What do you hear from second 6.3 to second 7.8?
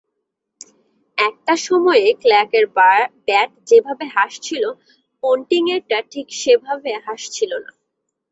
সেভাবে হাসছিল না।